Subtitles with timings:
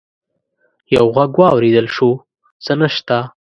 [0.95, 2.09] يو غږ واورېدل شو:
[2.63, 3.17] څه نشته!